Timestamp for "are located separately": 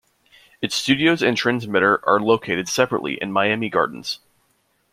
2.09-3.19